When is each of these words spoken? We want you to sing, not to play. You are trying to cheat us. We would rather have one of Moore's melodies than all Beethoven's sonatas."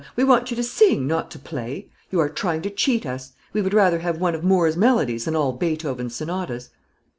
We 0.15 0.23
want 0.23 0.49
you 0.49 0.55
to 0.57 0.63
sing, 0.63 1.05
not 1.05 1.29
to 1.29 1.37
play. 1.37 1.91
You 2.09 2.19
are 2.21 2.27
trying 2.27 2.63
to 2.63 2.71
cheat 2.71 3.05
us. 3.05 3.33
We 3.53 3.61
would 3.61 3.75
rather 3.75 3.99
have 3.99 4.17
one 4.19 4.33
of 4.33 4.43
Moore's 4.43 4.75
melodies 4.75 5.25
than 5.25 5.35
all 5.35 5.53
Beethoven's 5.53 6.15
sonatas." 6.15 6.71